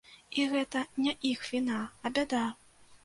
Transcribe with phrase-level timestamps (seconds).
[0.37, 2.41] І гэта не іх віна, а бяда.